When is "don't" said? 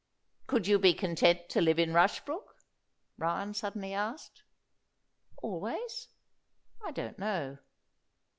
6.89-7.19